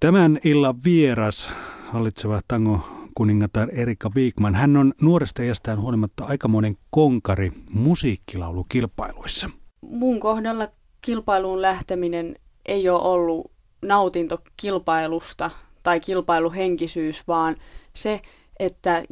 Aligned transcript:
Tämän 0.00 0.38
illan 0.44 0.74
vieras, 0.84 1.52
hallitseva 1.92 2.40
tango 2.48 2.80
kuningatar 3.14 3.68
Erika 3.72 4.10
Viikman. 4.14 4.54
Hän 4.54 4.76
on 4.76 4.92
nuoresta 5.00 5.42
iästään 5.42 5.80
huolimatta 5.80 6.24
aikamoinen 6.24 6.76
konkari 6.90 7.52
musiikkilaulukilpailuissa. 7.72 9.50
Mun 9.80 10.20
kohdalla 10.20 10.68
kilpailuun 11.02 11.62
lähteminen 11.62 12.36
ei 12.66 12.88
ole 12.88 13.02
ollut 13.02 13.50
nautinto 13.82 14.38
kilpailusta 14.56 15.50
tai 15.82 16.00
kilpailuhenkisyys, 16.00 17.28
vaan 17.28 17.56
se, 17.94 18.22
että 18.58 19.04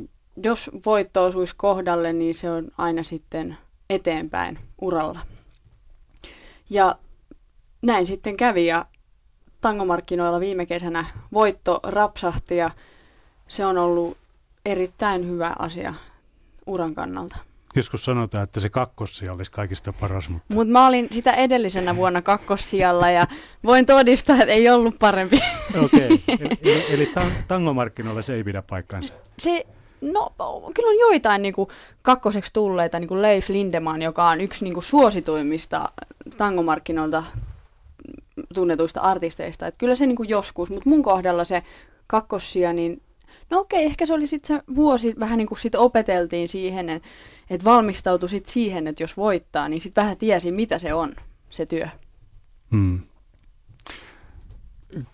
jos 0.43 0.71
voitto 0.87 1.25
osuisi 1.25 1.55
kohdalle, 1.57 2.13
niin 2.13 2.35
se 2.35 2.51
on 2.51 2.69
aina 2.79 3.03
sitten 3.03 3.57
eteenpäin 3.91 4.59
uralla. 4.81 5.21
Ja 6.71 6.99
näin 7.83 8.07
sitten 8.07 8.37
kävi 8.37 8.67
ja 8.67 8.87
tangomarkkinoilla 9.67 10.41
viime 10.41 10.67
kesänä 10.67 11.07
voitto 11.33 11.81
rapsahti 11.83 12.57
ja 12.57 12.71
se 13.49 13.67
on 13.67 13.79
ollut 13.79 14.17
erittäin 14.65 15.29
hyvä 15.29 15.57
asia 15.59 15.95
uran 16.67 16.95
kannalta. 16.95 17.37
Joskus 17.77 18.05
sanotaan, 18.05 18.45
että 18.45 18.61
se 18.61 18.69
kakkossija 18.69 19.33
olisi 19.33 19.51
kaikista 19.51 19.93
paras. 19.93 20.29
Mutta 20.29 20.55
Mut 20.55 20.69
mä 20.69 20.87
olin 20.87 21.09
sitä 21.11 21.33
edellisenä 21.33 21.97
vuonna 21.97 22.23
kakkossijalla 22.23 23.11
ja 23.11 23.27
voin 23.65 23.87
todistaa, 23.87 24.37
että 24.37 24.53
ei 24.53 24.69
ollut 24.69 24.99
parempi. 24.99 25.41
Okei, 25.85 26.07
okay. 26.07 26.47
eli, 26.63 26.85
eli 26.91 27.13
tangomarkkinoilla 27.49 28.23
se 28.23 28.35
ei 28.35 28.45
pidä 28.45 28.63
paikkaansa. 28.63 29.15
Se, 29.39 29.67
no 30.01 30.33
kyllä 30.75 30.89
on 30.89 30.99
joitain 30.99 31.43
niin 31.43 31.55
kuin, 31.55 31.69
kakkoseksi 32.03 32.53
tulleita, 32.53 32.99
niin 32.99 33.09
kuin 33.09 33.23
Leif 33.23 33.49
Lindemann, 33.49 34.03
joka 34.03 34.29
on 34.29 34.41
yksi 34.41 34.65
niin 34.65 34.75
kuin, 34.75 34.85
suosituimmista 34.85 35.93
tangomarkkinoilta 36.37 37.25
tunnetuista 38.55 39.01
artisteista. 39.01 39.67
Että 39.67 39.79
kyllä 39.79 39.95
se 39.95 40.07
niin 40.07 40.17
kuin, 40.17 40.29
joskus, 40.29 40.71
mutta 40.71 40.91
mun 40.91 41.03
kohdalla 41.03 41.45
se 41.45 41.63
kakkossia, 42.07 42.73
niin 42.73 43.03
no 43.51 43.61
okei, 43.61 43.85
ehkä 43.85 44.07
se 44.07 44.13
oli 44.13 44.27
sitten 44.27 44.57
se 44.57 44.75
vuosi, 44.75 45.15
vähän 45.19 45.39
niin 45.39 45.49
kuin 45.49 45.59
sit 45.59 45.75
opeteltiin 45.75 46.49
siihen, 46.49 46.89
että 46.89 47.09
et 47.51 47.65
valmistautui 47.65 48.29
sit 48.29 48.47
siihen, 48.47 48.87
että 48.87 49.03
jos 49.03 49.17
voittaa, 49.17 49.69
niin 49.69 49.81
sitten 49.81 50.03
vähän 50.03 50.17
tiesi, 50.17 50.53
mitä 50.53 50.79
se 50.79 50.95
on, 50.95 51.17
se 51.51 51.67
työ. 51.67 51.89
Hmm. 52.71 53.01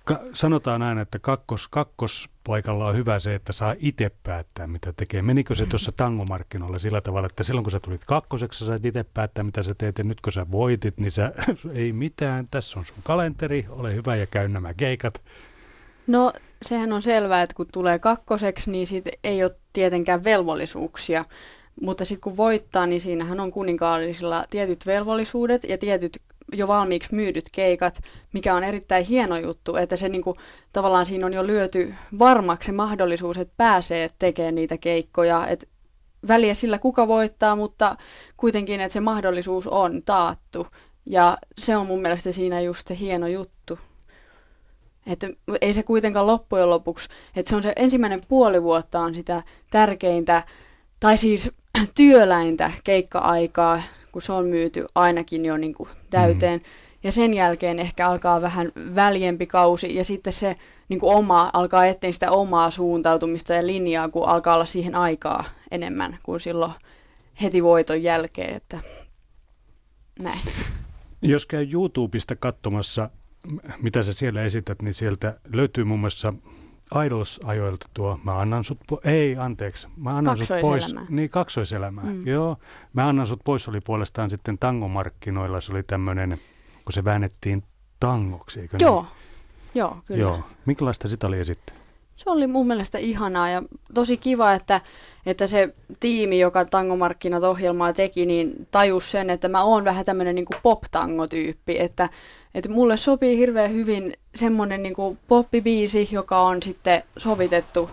Ka- 0.05 0.21
sanotaan 0.33 0.83
aina, 0.83 1.01
että 1.01 1.19
kakkos, 1.19 1.69
kakkospaikalla 1.69 2.89
on 2.89 2.97
hyvä 2.97 3.19
se, 3.19 3.35
että 3.35 3.53
saa 3.53 3.75
itse 3.79 4.11
päättää, 4.23 4.67
mitä 4.67 4.93
tekee. 4.93 5.23
Menikö 5.23 5.55
se 5.55 5.67
tuossa 5.67 5.93
tangomarkkinoilla 5.97 6.79
sillä 6.79 7.01
tavalla, 7.01 7.27
että 7.27 7.45
silloin 7.45 7.65
kun 7.65 7.71
sä 7.71 7.81
tulit 7.81 8.05
kakkoseksi, 8.05 8.59
sä 8.59 8.67
sait 8.67 8.85
itse 8.85 9.05
päättää, 9.15 9.45
mitä 9.45 9.63
sä 9.63 9.75
teet, 9.79 9.99
ja 9.99 10.05
nyt 10.05 10.21
kun 10.21 10.33
sä 10.33 10.47
voitit, 10.51 10.99
niin 10.99 11.11
sä, 11.11 11.33
ei 11.75 11.93
mitään, 11.93 12.47
tässä 12.51 12.79
on 12.79 12.87
sun 12.87 12.97
kalenteri, 13.03 13.67
ole 13.69 13.95
hyvä 13.95 14.17
ja 14.17 14.27
käy 14.27 14.49
nämä 14.49 14.75
keikat. 14.75 15.21
No 16.07 16.33
sehän 16.63 16.93
on 16.93 17.03
selvää, 17.03 17.43
että 17.43 17.55
kun 17.55 17.67
tulee 17.73 17.99
kakkoseksi, 17.99 18.71
niin 18.71 18.87
siitä 18.87 19.11
ei 19.25 19.45
ole 19.45 19.57
tietenkään 19.73 20.25
velvollisuuksia. 20.25 21.25
Mutta 21.81 22.05
sitten 22.05 22.23
kun 22.23 22.37
voittaa, 22.37 22.87
niin 22.87 23.01
siinähän 23.01 23.41
on 23.41 23.51
kuninkaallisilla 23.51 24.45
tietyt 24.51 24.87
velvollisuudet 24.87 25.65
ja 25.65 25.79
tietyt 25.79 26.23
jo 26.53 26.69
valmiiksi 26.69 27.15
myydyt 27.15 27.45
keikat, 27.53 28.01
mikä 28.33 28.55
on 28.55 28.65
erittäin 28.65 29.05
hieno 29.05 29.37
juttu, 29.37 29.77
että 29.77 29.97
se 29.97 30.09
niinku, 30.09 30.37
tavallaan 30.73 31.07
siinä 31.07 31.27
on 31.27 31.33
jo 31.33 31.47
lyöty 31.47 31.95
varmaksi 32.19 32.67
se 32.67 32.73
mahdollisuus, 32.73 33.39
että 33.39 33.55
pääsee 33.57 34.11
tekemään 34.19 34.55
niitä 34.55 34.79
keikkoja, 34.79 35.47
että 35.47 35.67
väliä 36.29 36.55
sillä 36.55 36.79
kuka 36.79 37.09
voittaa, 37.09 37.57
mutta 37.57 37.97
kuitenkin, 38.37 38.81
että 38.81 38.93
se 38.93 39.01
mahdollisuus 39.01 39.67
on 39.67 40.03
taattu. 40.05 40.67
Ja 41.07 41.39
se 41.59 41.77
on 41.77 41.87
mun 41.87 42.03
mielestä 42.03 42.33
siinä 42.33 42.61
just 42.61 42.89
se 42.89 42.99
hieno 42.99 43.27
juttu. 43.27 43.79
Että 45.07 45.29
ei 45.61 45.73
se 45.73 45.83
kuitenkaan 45.83 46.27
loppujen 46.27 46.71
lopuksi, 46.71 47.09
että 47.37 47.51
se 47.51 47.57
on 47.57 47.63
se 47.63 47.73
ensimmäinen 47.77 48.21
puoli 48.29 48.63
vuotta 48.63 49.01
on 49.01 49.15
sitä 49.15 49.43
tärkeintä, 49.71 50.43
tai 51.01 51.19
siis 51.19 51.51
työläintä 51.95 52.73
keikka-aikaa, 52.85 53.83
kun 54.13 54.23
se 54.23 54.33
on 54.33 54.47
myyty 54.47 54.87
ainakin 54.95 55.45
jo 55.45 55.57
niin 55.57 55.75
kuin 55.75 55.89
täyteen. 56.11 56.61
Mm. 56.61 56.67
Ja 57.03 57.13
sen 57.13 57.35
jälkeen 57.35 57.79
ehkä 57.79 58.09
alkaa 58.09 58.43
vähän 58.43 58.73
väljempi 58.95 59.47
kausi 59.47 59.95
ja 59.95 60.05
sitten 60.05 60.33
se 60.33 60.57
niin 60.89 61.01
kuin 61.01 61.15
oma, 61.15 61.51
alkaa 61.53 61.87
eteen 61.87 62.13
sitä 62.13 62.31
omaa 62.31 62.71
suuntautumista 62.71 63.55
ja 63.55 63.67
linjaa, 63.67 64.09
kun 64.09 64.29
alkaa 64.29 64.55
olla 64.55 64.65
siihen 64.65 64.95
aikaa 64.95 65.45
enemmän 65.71 66.19
kuin 66.23 66.41
silloin 66.41 66.73
heti 67.43 67.63
voiton 67.63 68.03
jälkeen. 68.03 68.55
Että 68.55 68.81
näin. 70.19 70.41
Jos 71.23 71.47
käy 71.47 71.69
YouTubesta 71.73 72.37
katsomassa 72.37 73.11
mitä 73.83 74.03
sä 74.03 74.13
siellä 74.13 74.43
esität, 74.43 74.83
niin 74.83 74.95
sieltä 74.95 75.41
löytyy 75.53 75.85
muun 75.85 76.01
muassa 76.01 76.35
Idols-ajoilta 77.05 77.87
tuo, 77.95 78.21
mä 78.25 78.39
annan 78.39 78.65
sut 78.65 78.79
po- 78.93 79.01
ei 79.09 79.37
anteeksi, 79.37 79.89
mä 79.97 80.17
annan 80.17 80.37
sut 80.37 80.49
pois, 80.61 80.95
niin 81.09 81.31
kaksoiselämää, 81.31 82.05
mm. 82.05 82.27
joo, 82.27 82.57
mä 82.93 83.09
annan 83.09 83.27
sut 83.27 83.41
pois, 83.45 83.69
oli 83.69 83.81
puolestaan 83.81 84.31
sitten 84.31 84.59
tangomarkkinoilla, 84.59 85.61
se 85.61 85.73
oli 85.73 85.83
tämmöinen, 85.83 86.39
kun 86.85 86.93
se 86.93 87.05
väännettiin 87.05 87.63
tangoksi, 88.01 88.61
eikö 88.61 88.77
Joo, 88.81 89.03
niin? 89.03 89.11
joo, 89.75 89.97
kyllä. 90.05 90.21
Joo, 90.21 90.41
minkälaista 90.67 91.09
sitä 91.09 91.27
oli 91.27 91.39
esittää? 91.39 91.77
Se 92.17 92.31
oli 92.31 92.47
mun 92.47 92.67
mielestä 92.67 92.99
ihanaa 92.99 93.51
ja 93.51 93.63
tosi 93.95 94.17
kiva, 94.17 94.53
että, 94.53 94.81
että 95.27 95.47
se 95.47 95.75
tiimi, 96.01 96.41
joka 96.41 96.65
tangomarkkinat 96.65 97.43
ohjelmaa 97.43 97.93
teki, 97.93 98.27
niin 98.27 98.69
tajus 98.71 99.11
sen, 99.11 99.31
että 99.31 99.49
mä 99.49 99.63
oon 99.63 99.85
vähän 99.85 100.05
tämmöinen 100.05 100.35
niin 100.35 100.47
pop-tango-tyyppi, 100.63 101.81
että 101.81 102.09
että 102.55 102.71
mulle 102.71 102.97
sopii 102.97 103.39
hirveän 103.39 103.73
hyvin 103.73 104.17
semmoinen 104.35 104.83
niin 104.83 105.19
poppibiisi, 105.29 106.09
joka 106.13 106.41
on 106.41 106.63
sitten 106.63 107.03
sovitettu 107.17 107.91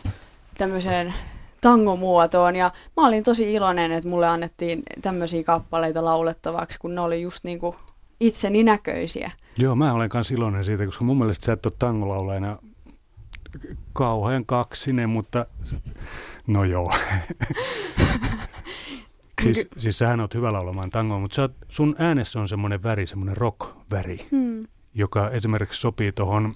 tämmöiseen 0.57 1.13
tangomuotoon. 1.61 2.55
Ja 2.55 2.71
mä 2.97 3.07
olin 3.07 3.23
tosi 3.23 3.53
iloinen, 3.53 3.91
että 3.91 4.09
mulle 4.09 4.27
annettiin 4.27 4.83
tämmöisiä 5.01 5.43
kappaleita 5.43 6.05
laulettavaksi, 6.05 6.79
kun 6.79 6.95
ne 6.95 7.01
oli 7.01 7.21
just 7.21 7.43
niin 7.43 7.59
kuin 7.59 7.75
itseni 8.19 8.63
näköisiä. 8.63 9.31
Joo, 9.57 9.75
mä 9.75 9.93
olen 9.93 10.09
myös 10.13 10.31
iloinen 10.31 10.65
siitä, 10.65 10.85
koska 10.85 11.03
mun 11.03 11.17
mielestä 11.17 11.45
sä 11.45 11.53
et 11.53 11.65
ole 11.65 11.73
tangolaulajana 11.79 12.57
kauhean 13.93 14.45
kaksinen, 14.45 15.09
mutta 15.09 15.45
no 16.47 16.63
joo. 16.63 16.93
Siis, 19.43 19.67
siis 19.77 19.97
sähän 19.97 20.19
oot 20.19 20.33
hyvä 20.33 20.53
laulamaan 20.53 20.89
tangoa, 20.89 21.19
mutta 21.19 21.41
oot, 21.41 21.53
sun 21.67 21.95
äänessä 21.99 22.39
on 22.39 22.47
semmoinen 22.47 22.83
väri, 22.83 23.05
semmoinen 23.05 23.37
rock-väri, 23.37 24.27
hmm. 24.31 24.63
joka 24.93 25.29
esimerkiksi 25.29 25.81
sopii 25.81 26.11
tuohon 26.11 26.55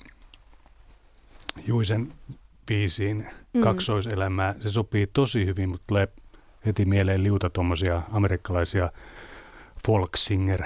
Juisen 1.67 2.13
biisiin 2.66 3.27
hmm. 3.53 3.63
kaksoiselämää. 3.63 4.55
Se 4.59 4.69
sopii 4.69 5.07
tosi 5.07 5.45
hyvin, 5.45 5.69
mutta 5.69 5.83
tulee 5.88 6.07
heti 6.66 6.85
mieleen 6.85 7.23
liuta 7.23 7.49
tuommoisia 7.49 8.01
amerikkalaisia 8.11 8.91
folk 9.88 10.15
singer 10.15 10.63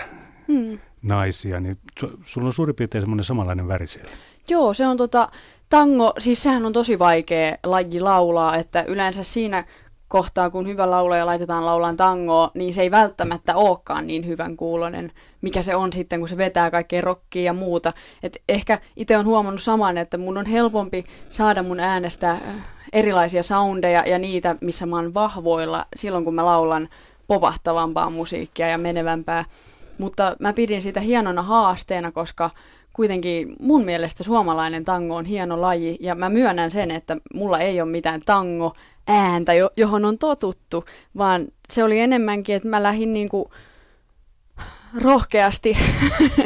hmm. 0.47 0.79
naisia, 1.01 1.59
niin 1.59 1.77
su, 1.99 2.19
sulla 2.25 2.47
on 2.47 2.53
suurin 2.53 2.75
piirtein 2.75 3.01
semmoinen 3.01 3.23
samanlainen 3.23 3.67
väri 3.67 3.87
siellä. 3.87 4.11
Joo, 4.49 4.73
se 4.73 4.87
on 4.87 4.97
tota, 4.97 5.31
tango, 5.69 6.13
siis 6.19 6.43
sehän 6.43 6.65
on 6.65 6.73
tosi 6.73 6.99
vaikea 6.99 7.57
laji 7.63 7.99
laulaa, 7.99 8.55
että 8.55 8.83
yleensä 8.83 9.23
siinä 9.23 9.65
kohtaa, 10.07 10.49
kun 10.49 10.67
hyvä 10.67 10.91
laulaja 10.91 11.25
laitetaan 11.25 11.65
laulaan 11.65 11.97
tangoa, 11.97 12.51
niin 12.53 12.73
se 12.73 12.81
ei 12.81 12.91
välttämättä 12.91 13.55
olekaan 13.55 14.07
niin 14.07 14.27
hyvän 14.27 14.57
kuulonen, 14.57 15.11
mikä 15.41 15.61
se 15.61 15.75
on 15.75 15.93
sitten, 15.93 16.19
kun 16.19 16.29
se 16.29 16.37
vetää 16.37 16.71
kaikkea 16.71 17.01
rockia 17.01 17.43
ja 17.43 17.53
muuta. 17.53 17.93
Et 18.23 18.37
ehkä 18.49 18.79
itse 18.95 19.17
on 19.17 19.25
huomannut 19.25 19.61
saman, 19.61 19.97
että 19.97 20.17
mun 20.17 20.37
on 20.37 20.45
helpompi 20.45 21.05
saada 21.29 21.63
mun 21.63 21.79
äänestä 21.79 22.31
äh, 22.31 22.39
erilaisia 22.93 23.43
soundeja 23.43 24.07
ja 24.07 24.19
niitä, 24.19 24.55
missä 24.61 24.85
mä 24.85 24.95
oon 24.95 25.13
vahvoilla 25.13 25.85
silloin, 25.95 26.23
kun 26.23 26.35
mä 26.35 26.45
laulan 26.45 26.89
povahtavampaa 27.27 28.09
musiikkia 28.09 28.69
ja 28.69 28.77
menevämpää. 28.77 29.45
Mutta 29.97 30.35
mä 30.39 30.53
pidin 30.53 30.81
sitä 30.81 30.99
hienona 30.99 31.41
haasteena, 31.41 32.11
koska 32.11 32.49
kuitenkin 32.97 33.55
mun 33.59 33.85
mielestä 33.85 34.23
suomalainen 34.23 34.85
tango 34.85 35.15
on 35.15 35.25
hieno 35.25 35.61
laji 35.61 35.97
ja 35.99 36.15
mä 36.15 36.29
myönnän 36.29 36.71
sen, 36.71 36.91
että 36.91 37.17
mulla 37.33 37.59
ei 37.59 37.81
ole 37.81 37.91
mitään 37.91 38.21
tango 38.25 38.73
ääntä, 39.07 39.51
johon 39.77 40.05
on 40.05 40.17
totuttu, 40.17 40.85
vaan 41.17 41.47
se 41.69 41.83
oli 41.83 41.99
enemmänkin, 41.99 42.55
että 42.55 42.69
mä 42.69 42.83
lähdin 42.83 43.13
niin 43.13 43.29
kuin 43.29 43.45
rohkeasti 45.01 45.77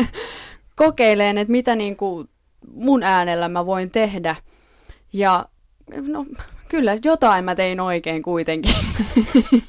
kokeileen, 0.75 1.37
että 1.37 1.51
mitä 1.51 1.75
niin 1.75 1.95
kuin 1.95 2.29
mun 2.73 3.03
äänellä 3.03 3.49
mä 3.49 3.65
voin 3.65 3.91
tehdä. 3.91 4.35
Ja 5.13 5.45
no, 6.01 6.25
kyllä 6.69 6.97
jotain 7.03 7.45
mä 7.45 7.55
tein 7.55 7.79
oikein 7.79 8.21
kuitenkin. 8.21 8.75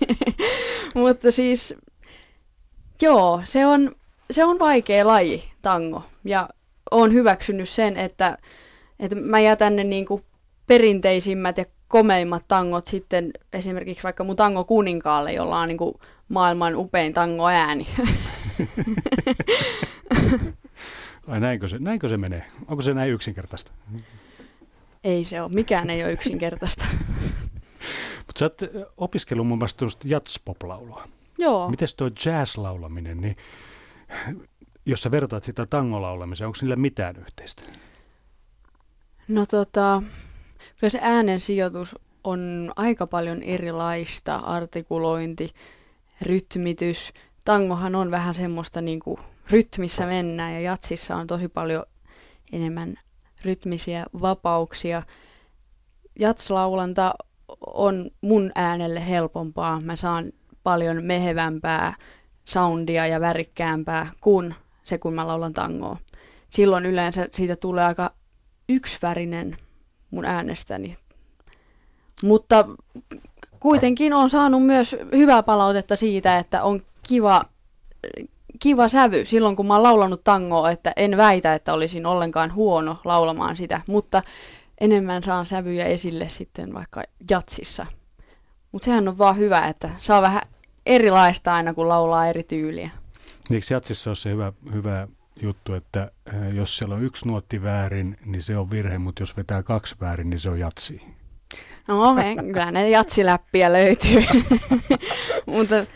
Mutta 0.95 1.33
siis, 1.33 1.75
joo, 3.03 3.43
se 3.45 3.67
on, 3.67 3.95
se 4.31 4.45
on 4.45 4.59
vaikea 4.59 5.07
laji, 5.07 5.45
tango. 5.63 6.03
Ja 6.25 6.49
on 6.93 7.13
hyväksynyt 7.13 7.69
sen, 7.69 7.97
että, 7.97 8.39
että 8.99 9.17
mä 9.17 9.41
jätän 9.41 9.77
ne 9.77 9.85
niin 9.85 10.07
kuin 10.07 10.25
perinteisimmät 10.67 11.59
ja 11.59 11.65
komeimmat 11.89 12.45
tangot 12.49 12.87
sitten 12.87 13.31
esimerkiksi 13.53 14.03
vaikka 14.03 14.25
mun 14.25 14.37
tango 14.37 14.65
kuninkaalle, 14.65 15.33
jolla 15.33 15.59
on 15.59 15.69
niin 15.69 15.79
kuin 15.79 15.95
maailman 16.29 16.77
upein 16.77 17.13
tango 17.13 17.49
ääni. 17.49 17.87
Ai 21.29 21.41
näinkö 21.41 21.69
se, 21.69 21.79
näinkö 21.79 22.09
se 22.09 22.17
menee? 22.17 22.45
Onko 22.69 22.83
se 22.83 22.95
näin 22.95 23.13
yksinkertaista? 23.13 23.73
Ei 25.05 25.25
se 25.25 25.43
ole. 25.43 25.51
Mikään 25.55 25.91
ei 25.91 26.05
ole 26.05 26.13
yksinkertaista. 26.13 26.85
Mutta 28.27 28.39
sä 28.39 28.45
oot 28.45 28.61
opiskellut 28.97 29.47
muun 29.47 29.59
muassa 29.59 29.87
jatspop-laulua. 30.05 31.09
Joo. 31.39 31.71
Miten 31.71 31.89
tuo 31.97 32.09
jazz-laulaminen, 32.09 33.21
niin 33.21 33.37
jos 34.87 35.03
sä 35.03 35.11
vertaat 35.11 35.45
sitä 35.45 35.67
tangolaulamiseen, 35.67 36.47
onko 36.47 36.59
niillä 36.61 36.77
mitään 36.77 37.17
yhteistä? 37.17 37.63
No 39.29 39.47
tota, 39.47 40.03
kyllä 40.81 40.91
se 40.91 40.99
äänen 41.03 41.41
sijoitus 41.41 41.97
on 42.25 42.73
aika 42.77 43.07
paljon 43.07 43.43
erilaista, 43.43 44.37
artikulointi, 44.37 45.51
rytmitys. 46.23 47.13
Tangohan 47.45 47.95
on 47.95 48.11
vähän 48.11 48.35
semmoista 48.35 48.81
niin 48.81 49.01
kuin 49.01 49.21
rytmissä 49.51 50.07
mennään 50.07 50.53
ja 50.53 50.61
jatsissa 50.61 51.17
on 51.17 51.27
tosi 51.27 51.49
paljon 51.49 51.85
enemmän 52.53 52.95
rytmisiä 53.45 54.07
vapauksia. 54.21 55.03
Jatslaulanta 56.19 57.15
on 57.67 58.11
mun 58.21 58.53
äänelle 58.55 59.09
helpompaa. 59.09 59.81
Mä 59.81 59.97
saan 59.97 60.33
paljon 60.63 61.05
mehevämpää 61.05 61.95
soundia 62.45 63.07
ja 63.07 63.21
värikkäämpää 63.21 64.11
kuin 64.21 64.55
se, 64.85 64.99
kun 64.99 65.15
mä 65.15 65.29
laulan 65.29 65.53
tangoa. 65.53 65.97
Silloin 66.51 66.87
yleensä 66.87 67.29
siitä 67.33 67.57
tulee 67.57 67.85
aika 67.85 68.11
yksivärinen 68.69 69.57
mun 70.11 70.25
äänestäni. 70.25 70.97
Mutta 72.23 72.69
kuitenkin 73.61 74.13
on 74.13 74.31
saanut 74.31 74.67
myös 74.67 74.97
hyvää 75.13 75.43
palautetta 75.43 75.97
siitä, 75.97 76.39
että 76.39 76.63
on 76.63 76.83
kiva, 77.09 77.45
kiva 78.59 78.89
sävy 78.89 79.25
silloin, 79.25 79.57
kun 79.57 79.67
mä 79.67 79.75
oon 79.75 79.83
laulanut 79.83 80.25
tangoa, 80.25 80.71
että 80.71 80.93
en 80.97 81.17
väitä, 81.17 81.55
että 81.55 81.73
olisin 81.73 82.07
ollenkaan 82.07 82.55
huono 82.55 82.99
laulamaan 83.05 83.57
sitä, 83.57 83.81
mutta 83.87 84.23
enemmän 84.81 85.23
saan 85.23 85.47
sävyjä 85.47 85.85
esille 85.85 86.29
sitten 86.29 86.75
vaikka 86.75 87.03
jatsissa. 87.31 87.87
Mutta 88.73 88.85
sehän 88.85 89.09
on 89.09 89.19
vaan 89.19 89.37
hyvä, 89.37 89.67
että 89.67 89.91
saa 89.99 90.23
vähän 90.23 90.43
erilaista 90.87 91.55
aina, 91.55 91.75
kun 91.75 91.89
laulaa 91.89 92.27
eri 92.27 92.43
tyyliä. 92.43 92.91
Eikö 93.53 93.67
jatsissa 93.71 94.11
ole 94.11 94.17
se 94.17 94.31
hyvä, 94.31 94.53
hyvä 94.73 95.09
juttu, 95.43 95.75
että 95.75 96.11
eh, 96.27 96.55
jos 96.55 96.77
siellä 96.77 96.95
on 96.95 97.03
yksi 97.03 97.29
nuotti 97.29 97.63
väärin, 97.63 98.19
niin 98.27 98.43
se 98.43 98.57
on 98.57 98.71
virhe, 98.71 98.99
mutta 98.99 99.23
jos 99.23 99.37
vetää 99.37 99.63
kaksi 99.63 99.97
väärin, 100.01 100.31
niin 100.31 100.41
se 100.41 100.51
on 100.51 100.59
jatsi. 100.59 101.03
No, 101.89 102.15
kyllä 102.47 102.71
ne 102.71 102.91
jatsiläppiä 102.91 103.73
löytyy. 103.73 104.23
mutta 105.47 105.87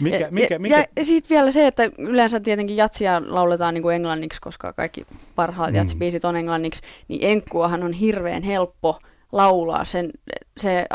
mikä, 0.00 0.28
mikä, 0.30 0.58
mikä? 0.58 0.78
Ja, 0.78 0.84
ja 0.96 1.04
sitten 1.04 1.34
vielä 1.36 1.50
se, 1.50 1.66
että 1.66 1.90
yleensä 1.98 2.40
tietenkin 2.40 2.76
jatsia 2.76 3.22
lauletaan 3.26 3.74
niin 3.74 3.82
kuin 3.82 3.96
englanniksi, 3.96 4.40
koska 4.40 4.72
kaikki 4.72 5.06
parhaat 5.34 5.70
mm. 5.70 5.76
jatsibiisit 5.76 6.24
on 6.24 6.36
englanniksi, 6.36 6.82
niin 7.08 7.20
enkkuahan 7.22 7.82
on 7.82 7.92
hirveän 7.92 8.42
helppo 8.42 8.98
laulaa. 9.32 9.84
Sen, 9.84 10.10
se 10.56 10.86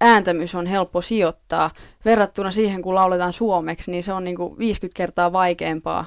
ääntämys 0.00 0.54
on 0.54 0.66
helppo 0.66 1.02
sijoittaa. 1.02 1.70
Verrattuna 2.04 2.50
siihen, 2.50 2.82
kun 2.82 2.94
lauletaan 2.94 3.32
suomeksi, 3.32 3.90
niin 3.90 4.02
se 4.02 4.12
on 4.12 4.24
niin 4.24 4.36
kuin 4.36 4.58
50 4.58 4.96
kertaa 4.96 5.32
vaikeampaa. 5.32 6.04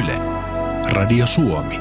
Yle. 0.00 0.18
Radio 0.92 1.26
Suomi. 1.26 1.80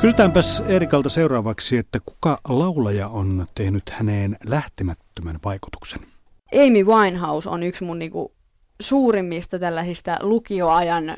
Kysytäänpäs 0.00 0.62
Erikalta 0.66 1.08
seuraavaksi, 1.08 1.76
että 1.76 1.98
kuka 2.06 2.38
laulaja 2.48 3.08
on 3.08 3.46
tehnyt 3.54 3.90
häneen 3.90 4.36
lähtemättömän 4.46 5.36
vaikutuksen? 5.44 6.00
Amy 6.66 6.84
Winehouse 6.84 7.50
on 7.50 7.62
yksi 7.62 7.84
mun 7.84 7.98
niinku 7.98 8.32
suurimmista 8.80 9.58
tällaisista 9.58 10.16
lukioajan 10.20 11.16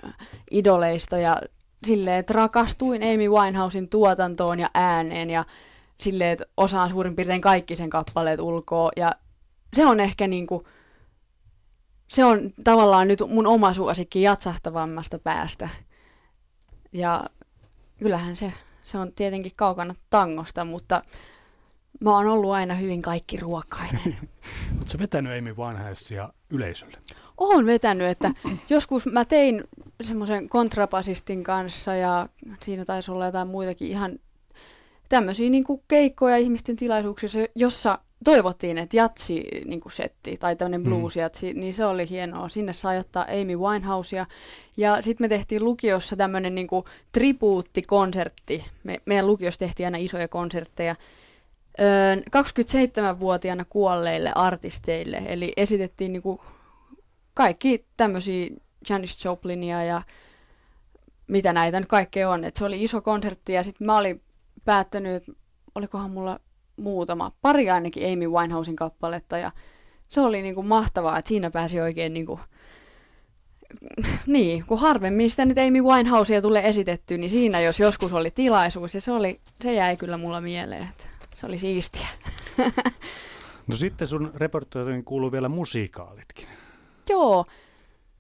idoleista 0.51 1.19
ja 1.19 1.41
silleen, 1.87 2.17
että 2.17 2.33
rakastuin 2.33 3.03
Amy 3.03 3.29
Winehousein 3.29 3.89
tuotantoon 3.89 4.61
ja 4.61 4.71
ääneen 4.75 5.31
ja 5.31 5.45
silleen, 6.03 6.31
että 6.31 6.45
osaan 6.57 6.91
suurin 6.91 7.17
piirtein 7.17 7.41
kaikki 7.41 7.77
sen 7.77 7.91
kappaleet 7.91 8.41
ulkoa. 8.41 8.91
Ja 8.97 9.13
se 9.73 9.87
on 9.87 10.01
ehkä 10.01 10.27
niin 10.27 10.47
kuin, 10.47 10.65
se 12.09 12.25
on 12.25 12.51
tavallaan 12.65 13.09
nyt 13.09 13.23
mun 13.29 13.47
oma 13.47 13.75
suosikki 13.75 14.23
jatsahtavammasta 14.23 15.19
päästä. 15.19 15.69
Ja 16.93 17.25
kyllähän 17.99 18.37
se, 18.37 18.53
se 18.85 18.99
on 18.99 19.13
tietenkin 19.17 19.53
kaukana 19.57 19.95
tangosta, 20.11 20.65
mutta 20.65 21.03
mä 22.01 22.11
oon 22.17 22.27
ollut 22.27 22.53
aina 22.53 22.75
hyvin 22.75 23.03
kaikki 23.03 23.37
ruokainen. 23.37 24.17
Oletko 24.79 24.99
vetänyt 24.99 25.39
Amy 25.39 25.55
Winehouseia 25.57 26.33
yleisölle? 26.51 26.99
Oon 27.39 27.67
vetänyt, 27.67 28.09
että 28.09 28.31
joskus 28.69 29.07
mä 29.07 29.25
tein 29.25 29.65
semmoisen 30.03 30.49
kontrapasistin 30.49 31.45
kanssa 31.45 31.95
ja 31.95 32.29
siinä 32.63 32.85
taisi 32.85 33.11
olla 33.11 33.27
jotain 33.27 33.49
muitakin 33.49 33.89
ihan 33.89 34.19
tämmöisiä 35.13 35.51
niin 35.51 35.65
kuin 35.65 35.83
keikkoja 35.89 36.37
ihmisten 36.37 36.77
tilaisuuksissa, 36.77 37.39
jossa 37.55 37.99
toivottiin, 38.25 38.79
että 38.79 38.97
jatsi 38.97 39.45
niin 39.65 39.81
kuin 39.81 39.93
setti 39.93 40.37
tai 40.37 40.57
tämmöinen 40.57 40.81
mm. 40.81 40.85
blues 40.85 41.17
jatsi, 41.17 41.55
mm. 41.55 41.61
niin 41.61 41.75
se 41.75 41.85
oli 41.85 42.09
hienoa. 42.11 42.49
Sinne 42.49 42.73
sai 42.73 42.99
ottaa 42.99 43.27
Amy 43.41 43.57
Winehousea. 43.57 44.27
Ja 44.77 45.03
sitten 45.03 45.25
me 45.25 45.29
tehtiin 45.29 45.65
lukiossa 45.65 46.17
tämmöinen 46.17 46.55
niin 46.55 46.67
kuin 46.67 46.85
tribuuttikonsertti. 47.13 48.65
Me, 48.85 49.01
meidän 49.07 49.27
lukiossa 49.27 49.59
tehtiin 49.59 49.87
aina 49.87 49.99
isoja 49.99 50.29
konsertteja. 50.29 50.97
Öö, 51.81 52.17
27-vuotiaana 52.17 53.65
kuolleille 53.65 54.33
artisteille. 54.35 55.23
Eli 55.27 55.53
esitettiin 55.57 56.13
niin 56.13 56.23
kuin 56.23 56.39
kaikki 57.35 57.85
tämmöisiä 57.97 58.51
Janis 58.89 59.25
Joplinia 59.25 59.85
ja 59.85 60.03
mitä 61.27 61.53
näitä 61.53 61.81
nyt 61.81 61.89
kaikkea 61.89 62.31
on. 62.31 62.45
Et 62.45 62.55
se 62.55 62.65
oli 62.65 62.85
iso 62.85 63.01
konsertti 63.01 63.53
ja 63.53 63.63
sitten 63.63 63.87
mä 63.87 63.97
olin 63.97 64.21
päättänyt, 64.65 65.13
että 65.13 65.33
olikohan 65.75 66.11
mulla 66.11 66.41
muutama, 66.77 67.33
pari 67.43 67.71
ainakin 67.71 68.13
Amy 68.13 68.29
Winehousein 68.29 68.77
kappaletta 68.77 69.39
ja 69.39 69.51
se 70.09 70.21
oli 70.21 70.43
niin 70.43 70.55
kuin 70.55 70.67
mahtavaa, 70.67 71.19
että 71.19 71.29
siinä 71.29 71.51
pääsi 71.51 71.81
oikein 71.81 72.15
niin 72.15 72.27
kuin, 72.27 72.41
niin, 74.27 74.65
kun 74.67 74.79
harvemmin 74.79 75.31
sitä 75.31 75.45
nyt 75.45 75.59
Amy 75.59 75.83
Winehousea 75.83 76.43
tulee 76.43 76.69
esitetty, 76.69 77.19
niin 77.19 77.31
siinä 77.31 77.61
jos 77.61 77.81
joskus 77.81 78.13
oli 78.13 78.31
tilaisuus 78.31 78.95
ja 78.95 79.01
se, 79.01 79.13
oli, 79.13 79.41
se 79.63 79.75
jäi 79.75 79.97
kyllä 79.97 80.17
mulla 80.17 80.41
mieleen, 80.41 80.89
että 80.91 81.05
se 81.37 81.47
oli 81.47 81.59
siistiä. 81.59 82.07
No 83.67 83.77
sitten 83.77 84.09
sun 84.09 84.33
repertoariin 84.35 85.05
kuuluu 85.05 85.33
vielä 85.33 85.49
musikaalitkin. 85.49 86.47
Joo, 87.09 87.47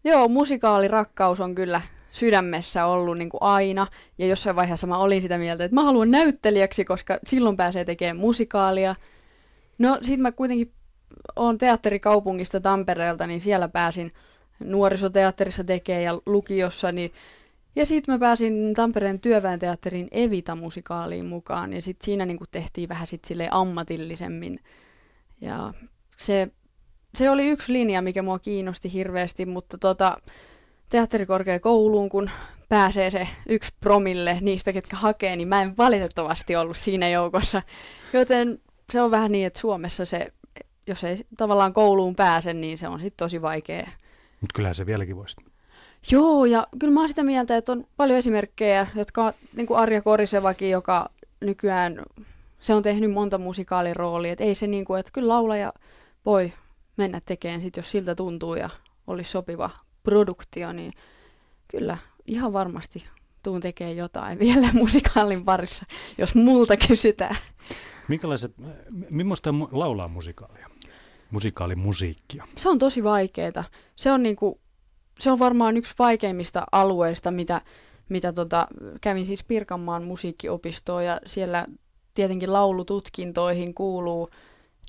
joo 0.04 0.28
musikaalirakkaus 0.28 1.40
on 1.40 1.54
kyllä 1.54 1.80
sydämessä 2.12 2.86
ollut 2.86 3.18
niin 3.18 3.30
kuin 3.30 3.42
aina. 3.42 3.86
Ja 4.18 4.26
jossain 4.26 4.56
vaiheessa 4.56 4.86
mä 4.86 4.98
olin 4.98 5.22
sitä 5.22 5.38
mieltä, 5.38 5.64
että 5.64 5.74
mä 5.74 5.84
haluan 5.84 6.10
näyttelijäksi, 6.10 6.84
koska 6.84 7.18
silloin 7.24 7.56
pääsee 7.56 7.84
tekemään 7.84 8.16
musikaalia. 8.16 8.94
No 9.78 9.98
sit 10.02 10.20
mä 10.20 10.32
kuitenkin 10.32 10.72
olen 11.36 11.58
teatterikaupungista 11.58 12.60
Tampereelta, 12.60 13.26
niin 13.26 13.40
siellä 13.40 13.68
pääsin 13.68 14.12
nuorisoteatterissa 14.60 15.64
tekemään 15.64 16.02
ja 16.02 16.20
lukiossa, 16.26 16.92
niin 16.92 17.12
ja 17.76 17.86
sitten 17.86 18.14
mä 18.14 18.18
pääsin 18.18 18.74
Tampereen 18.74 19.20
työväenteatterin 19.20 20.08
Evita-musikaaliin 20.10 21.24
mukaan, 21.24 21.72
ja 21.72 21.82
sitten 21.82 22.04
siinä 22.04 22.26
niinku 22.26 22.44
tehtiin 22.50 22.88
vähän 22.88 23.06
sit 23.06 23.22
ammatillisemmin. 23.50 24.60
Ja 25.40 25.74
se, 26.16 26.48
se 27.14 27.30
oli 27.30 27.46
yksi 27.48 27.72
linja, 27.72 28.02
mikä 28.02 28.22
mua 28.22 28.38
kiinnosti 28.38 28.92
hirveästi, 28.92 29.46
mutta 29.46 29.78
tota, 29.78 30.16
teatterikorkeakouluun, 30.92 32.08
kun 32.08 32.30
pääsee 32.68 33.10
se 33.10 33.28
yksi 33.48 33.72
promille 33.80 34.38
niistä, 34.40 34.72
ketkä 34.72 34.96
hakee, 34.96 35.36
niin 35.36 35.48
mä 35.48 35.62
en 35.62 35.76
valitettavasti 35.76 36.56
ollut 36.56 36.76
siinä 36.76 37.08
joukossa. 37.08 37.62
Joten 38.12 38.58
se 38.92 39.02
on 39.02 39.10
vähän 39.10 39.32
niin, 39.32 39.46
että 39.46 39.60
Suomessa 39.60 40.04
se, 40.04 40.32
jos 40.86 41.04
ei 41.04 41.16
tavallaan 41.36 41.72
kouluun 41.72 42.16
pääse, 42.16 42.54
niin 42.54 42.78
se 42.78 42.88
on 42.88 43.00
sitten 43.00 43.16
tosi 43.16 43.42
vaikea. 43.42 43.88
Mutta 44.40 44.54
kyllähän 44.54 44.74
se 44.74 44.86
vieläkin 44.86 45.16
voisi. 45.16 45.36
Joo, 46.10 46.44
ja 46.44 46.66
kyllä 46.78 46.94
mä 46.94 47.00
oon 47.00 47.08
sitä 47.08 47.22
mieltä, 47.22 47.56
että 47.56 47.72
on 47.72 47.84
paljon 47.96 48.18
esimerkkejä, 48.18 48.86
jotka, 48.94 49.34
niin 49.56 49.66
kuin 49.66 49.78
Arja 49.78 50.02
Korisevakin, 50.02 50.70
joka 50.70 51.08
nykyään, 51.40 52.02
se 52.60 52.74
on 52.74 52.82
tehnyt 52.82 53.12
monta 53.12 53.38
musikaaliroolia, 53.38 54.32
että 54.32 54.44
ei 54.44 54.54
se 54.54 54.66
niin 54.66 54.84
kuin, 54.84 55.00
että 55.00 55.12
kyllä 55.12 55.28
laulaja 55.28 55.72
voi 56.26 56.52
mennä 56.96 57.20
tekemään 57.26 57.60
sit, 57.60 57.76
jos 57.76 57.90
siltä 57.90 58.14
tuntuu 58.14 58.54
ja 58.54 58.70
olisi 59.06 59.30
sopiva 59.30 59.70
produktio, 60.02 60.72
niin 60.72 60.92
kyllä 61.68 61.98
ihan 62.26 62.52
varmasti 62.52 63.04
tuun 63.42 63.60
tekemään 63.60 63.96
jotain 63.96 64.38
vielä 64.48 64.72
musikaalin 64.72 65.44
parissa, 65.44 65.84
jos 66.18 66.34
multa 66.34 66.76
kysytään. 66.76 67.36
Minkälaiset, 68.08 68.54
millaista 69.10 69.54
laulaa 69.72 70.08
musikaalia? 70.08 70.70
Musikaalimusiikkia. 71.30 72.44
Se 72.56 72.68
on 72.68 72.78
tosi 72.78 73.04
vaikeaa. 73.04 73.64
Se 73.96 74.12
on, 74.12 74.22
niinku, 74.22 74.60
se 75.18 75.30
on 75.30 75.38
varmaan 75.38 75.76
yksi 75.76 75.94
vaikeimmista 75.98 76.64
alueista, 76.72 77.30
mitä, 77.30 77.60
mitä 78.08 78.32
tota, 78.32 78.68
kävin 79.00 79.26
siis 79.26 79.44
Pirkanmaan 79.44 80.04
musiikkiopistoon 80.04 81.04
ja 81.04 81.20
siellä 81.26 81.66
tietenkin 82.14 82.52
laulututkintoihin 82.52 83.74
kuuluu 83.74 84.28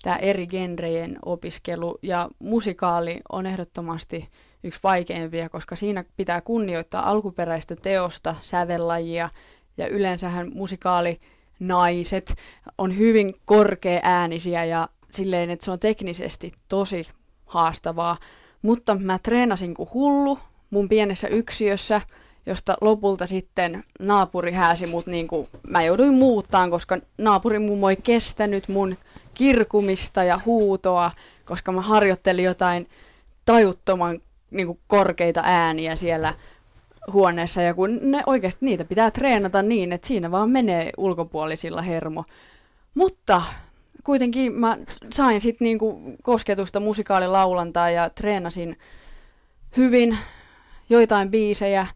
tämä 0.02 0.16
eri 0.16 0.48
genrejen 0.48 1.18
opiskelu 1.26 2.00
ja 2.02 2.30
musikaali 2.40 3.22
on 3.32 3.46
ehdottomasti 3.46 4.30
yksi 4.64 4.80
vaikeimpia, 4.84 5.50
koska 5.50 5.76
siinä 5.76 6.06
pitää 6.18 6.42
kunnioittaa 6.42 7.10
alkuperäistä 7.10 7.76
teosta, 7.76 8.36
sävellajia 8.42 9.30
ja 9.78 9.88
yleensähän 9.88 10.52
musikaali 10.54 11.20
naiset 11.60 12.36
on 12.78 12.98
hyvin 12.98 13.30
korkea 13.46 14.00
äänisiä 14.04 14.66
ja 14.66 14.90
silleen, 15.12 15.50
että 15.50 15.66
se 15.66 15.72
on 15.72 15.80
teknisesti 15.80 16.52
tosi 16.70 17.08
haastavaa. 17.46 18.18
Mutta 18.62 18.96
mä 18.96 19.20
treenasin 19.24 19.74
kuin 19.74 19.90
hullu 19.94 20.40
mun 20.70 20.90
pienessä 20.90 21.28
yksiössä, 21.28 22.02
josta 22.46 22.78
lopulta 22.82 23.28
sitten 23.28 23.84
naapuri 24.00 24.52
hääsi 24.52 24.86
mut 24.88 25.08
niin 25.08 25.28
kuin, 25.28 25.48
mä 25.68 25.84
jouduin 25.84 26.14
muuttaan, 26.14 26.70
koska 26.70 26.98
naapuri 27.18 27.60
mummo 27.60 27.90
ei 27.90 27.96
kestänyt 27.96 28.68
mun 28.68 28.98
kirkumista 29.34 30.24
ja 30.24 30.40
huutoa, 30.46 31.12
koska 31.46 31.72
mä 31.72 31.82
harjoittelin 31.82 32.46
jotain 32.46 32.90
tajuttoman 33.46 34.22
niin 34.54 34.68
kuin 34.68 34.80
korkeita 34.88 35.42
ääniä 35.46 35.96
siellä 35.96 36.34
huoneessa 37.14 37.62
ja 37.62 37.74
kun 37.74 38.00
ne 38.02 38.24
oikeasti 38.26 38.66
niitä 38.66 38.86
pitää 38.86 39.12
treenata 39.12 39.62
niin, 39.62 39.92
että 39.94 40.08
siinä 40.08 40.32
vaan 40.32 40.50
menee 40.50 40.92
ulkopuolisilla 40.98 41.82
hermo. 41.82 42.24
Mutta 42.94 43.42
kuitenkin 44.04 44.54
mä 44.54 44.78
sain 45.14 45.42
sitten 45.42 45.66
niinku 45.66 46.02
kosketusta 46.24 46.80
musikaalilaulantaa 46.80 47.90
ja 47.90 48.10
treenasin 48.10 48.78
hyvin 49.78 50.18
joitain 50.90 51.32
biisejä 51.32 51.88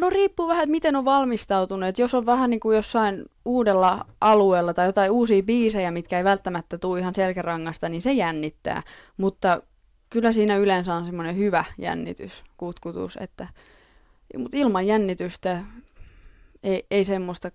No 0.00 0.10
riippuu 0.10 0.48
vähän, 0.48 0.62
että 0.62 0.70
miten 0.70 0.96
on 0.96 1.04
valmistautunut. 1.04 1.88
Et 1.88 1.98
jos 1.98 2.14
on 2.14 2.26
vähän 2.26 2.50
niin 2.50 2.60
kuin 2.60 2.76
jossain 2.76 3.24
uudella 3.44 4.06
alueella 4.20 4.74
tai 4.74 4.86
jotain 4.86 5.10
uusia 5.10 5.42
biisejä, 5.42 5.90
mitkä 5.90 6.18
ei 6.18 6.24
välttämättä 6.24 6.78
tule 6.78 6.98
ihan 6.98 7.14
selkärangasta, 7.14 7.88
niin 7.88 8.02
se 8.02 8.12
jännittää. 8.12 8.82
Mutta 9.16 9.62
kyllä 10.10 10.32
siinä 10.32 10.56
yleensä 10.56 10.94
on 10.94 11.06
semmoinen 11.06 11.36
hyvä 11.36 11.64
jännitys, 11.78 12.44
kutkutus, 12.56 13.18
että 13.20 13.48
mutta 14.38 14.56
ilman 14.56 14.86
jännitystä 14.86 15.64
ei, 16.62 16.86
ei 16.90 17.04
semmoista 17.04 17.50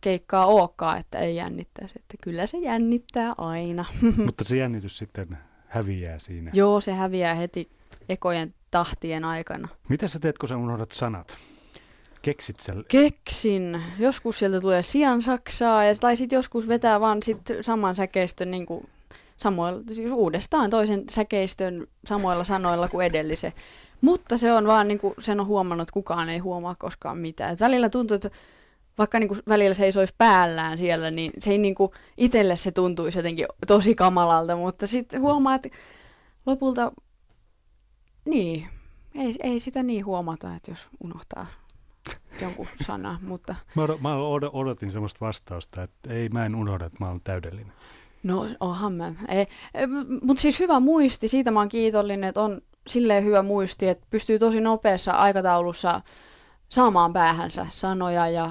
keikkaa 0.00 0.46
olekaan, 0.46 0.98
että 0.98 1.18
ei 1.18 1.36
jännittäisi. 1.36 1.94
Että 1.96 2.14
kyllä 2.22 2.46
se 2.46 2.58
jännittää 2.58 3.34
aina. 3.38 3.84
Mutta 4.26 4.44
se 4.44 4.56
jännitys 4.56 4.98
sitten 4.98 5.38
häviää 5.66 6.18
siinä. 6.18 6.50
Joo, 6.54 6.80
se 6.80 6.92
häviää 6.92 7.34
heti 7.34 7.68
ekojen 8.08 8.54
tahtien 8.70 9.24
aikana. 9.24 9.68
Mitä 9.88 10.08
sä 10.08 10.18
teet, 10.18 10.38
kun 10.38 10.48
sä 10.48 10.56
unohdat 10.56 10.92
sanat? 10.92 11.36
Keksit 12.22 12.60
sä? 12.60 12.74
Keksin. 12.88 13.82
Joskus 13.98 14.38
sieltä 14.38 14.60
tulee 14.60 14.82
sian 14.82 15.22
saksaa, 15.22 15.84
ja, 15.84 15.94
tai 15.94 16.16
sitten 16.16 16.36
joskus 16.36 16.68
vetää 16.68 17.00
vaan 17.00 17.22
sit 17.22 17.38
saman 17.60 17.96
säkeistön 17.96 18.50
niin 18.50 18.66
kuin 18.66 18.88
samoilla, 19.36 19.82
siis 19.88 20.12
uudestaan 20.12 20.70
toisen 20.70 21.04
säkeistön 21.10 21.86
samoilla 22.06 22.44
sanoilla 22.44 22.88
kuin 22.88 23.06
edellisen. 23.06 23.52
Mutta 24.04 24.36
se 24.36 24.52
on 24.52 24.66
vaan, 24.66 24.88
niin 24.88 24.98
kuin, 24.98 25.14
sen 25.18 25.40
on 25.40 25.46
huomannut, 25.46 25.82
että 25.88 25.92
kukaan 25.92 26.28
ei 26.28 26.38
huomaa 26.38 26.74
koskaan 26.78 27.18
mitään. 27.18 27.52
Et 27.52 27.60
välillä 27.60 27.88
tuntuu, 27.88 28.14
että 28.14 28.30
vaikka 28.98 29.18
niin 29.18 29.28
kuin 29.28 29.40
välillä 29.48 29.74
seisoisi 29.74 30.14
päällään 30.18 30.78
siellä, 30.78 31.10
niin 31.10 31.32
se 31.38 31.50
ei 31.50 31.58
niin 31.58 31.74
kuin, 31.74 31.90
itselle 32.16 32.56
se 32.56 32.72
tuntuisi 32.72 33.18
jotenkin 33.18 33.46
tosi 33.66 33.94
kamalalta, 33.94 34.56
mutta 34.56 34.86
sitten 34.86 35.20
huomaa, 35.20 35.54
että 35.54 35.68
lopulta, 36.46 36.92
niin, 38.24 38.68
ei, 39.14 39.34
ei 39.42 39.58
sitä 39.58 39.82
niin 39.82 40.06
huomata, 40.06 40.54
että 40.54 40.70
jos 40.70 40.86
unohtaa 41.04 41.46
jonkun 42.40 42.66
sana, 42.86 43.18
mutta... 43.22 43.54
Mä, 43.74 43.82
odot, 43.82 44.00
mä 44.00 44.16
odotin 44.52 44.92
semmoista 44.92 45.26
vastausta, 45.26 45.82
että 45.82 46.14
ei, 46.14 46.28
mä 46.28 46.46
en 46.46 46.54
unohda, 46.54 46.86
että 46.86 46.98
mä 47.00 47.08
olen 47.08 47.20
täydellinen. 47.24 47.72
No, 48.22 48.46
ohan 48.60 48.92
mä. 48.92 49.14
Ei, 49.28 49.46
mutta 50.22 50.40
siis 50.40 50.60
hyvä 50.60 50.80
muisti, 50.80 51.28
siitä 51.28 51.50
mä 51.50 51.60
oon 51.60 51.68
kiitollinen, 51.68 52.28
että 52.28 52.40
on 52.40 52.60
silleen 52.86 53.24
hyvä 53.24 53.42
muisti, 53.42 53.88
että 53.88 54.06
pystyy 54.10 54.38
tosi 54.38 54.60
nopeassa 54.60 55.12
aikataulussa 55.12 56.00
saamaan 56.68 57.12
päähänsä 57.12 57.66
sanoja 57.70 58.28
ja 58.28 58.50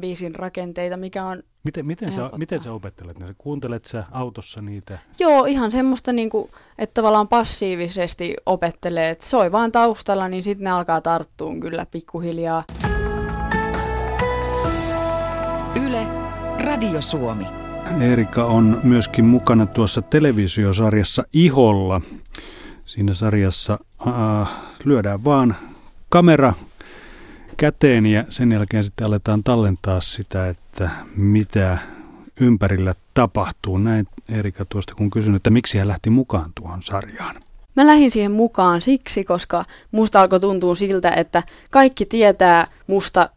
biisin 0.00 0.34
rakenteita, 0.34 0.96
mikä 0.96 1.24
on 1.24 1.42
Miten, 1.64 1.86
miten, 1.86 2.12
sä, 2.12 2.30
miten 2.36 2.60
sä 2.60 2.72
opettelet 2.72 3.18
ne? 3.18 3.34
Kuuntelet 3.38 3.84
sä 3.84 4.04
autossa 4.10 4.62
niitä? 4.62 4.98
Joo, 5.18 5.44
ihan 5.44 5.70
semmoista, 5.70 6.12
niin 6.12 6.30
kuin, 6.30 6.50
että 6.78 6.94
tavallaan 6.94 7.28
passiivisesti 7.28 8.34
opettelee, 8.46 9.10
että 9.10 9.26
soi 9.26 9.52
vaan 9.52 9.72
taustalla, 9.72 10.28
niin 10.28 10.44
sitten 10.44 10.64
ne 10.64 10.70
alkaa 10.70 11.00
tarttua 11.00 11.54
kyllä 11.60 11.86
pikkuhiljaa. 11.86 12.64
Yle, 15.86 16.06
Radio 16.64 17.00
Suomi. 17.00 17.46
Erika 18.00 18.44
on 18.44 18.80
myöskin 18.82 19.24
mukana 19.24 19.66
tuossa 19.66 20.02
televisiosarjassa 20.02 21.22
Iholla. 21.32 22.00
Siinä 22.84 23.14
sarjassa 23.14 23.78
äh, 24.06 24.48
lyödään 24.84 25.24
vaan 25.24 25.56
kamera 26.08 26.52
käteen 27.56 28.06
ja 28.06 28.24
sen 28.28 28.52
jälkeen 28.52 28.84
sitten 28.84 29.06
aletaan 29.06 29.42
tallentaa 29.42 30.00
sitä, 30.00 30.48
että 30.48 30.90
mitä 31.16 31.78
ympärillä 32.40 32.94
tapahtuu. 33.14 33.78
Näin 33.78 34.06
Erika 34.28 34.64
tuosta 34.64 34.94
kun 34.94 35.10
kysyn, 35.10 35.34
että 35.34 35.50
miksi 35.50 35.78
hän 35.78 35.88
lähti 35.88 36.10
mukaan 36.10 36.52
tuohon 36.54 36.82
sarjaan. 36.82 37.36
Mä 37.76 37.86
lähdin 37.86 38.10
siihen 38.10 38.32
mukaan 38.32 38.80
siksi, 38.80 39.24
koska 39.24 39.64
musta 39.90 40.20
alkoi 40.20 40.40
tuntua 40.40 40.74
siltä, 40.74 41.10
että 41.10 41.42
kaikki 41.70 42.06
tietää 42.06 42.66
musta 42.86 43.30